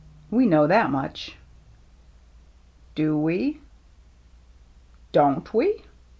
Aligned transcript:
We 0.31 0.47
know 0.47 0.65
that 0.65 0.89
much." 0.89 1.37
"Do 2.95 3.15
we?"" 3.15 3.61
Don't 5.11 5.53
we 5.53 5.83